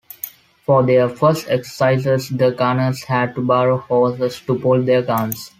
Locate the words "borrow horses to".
3.43-4.57